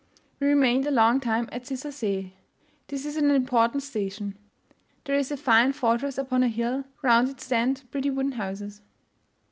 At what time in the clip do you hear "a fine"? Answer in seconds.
5.29-5.73